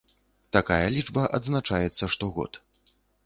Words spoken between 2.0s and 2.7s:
штогод.